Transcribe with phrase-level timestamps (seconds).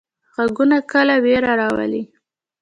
[0.35, 2.03] غږونه کله ویره راولي.